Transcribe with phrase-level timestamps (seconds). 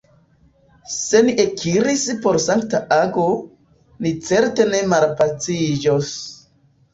[0.93, 3.27] Se ni ekiris por sankta ago,
[4.07, 6.11] ni certe ne malpaciĝos!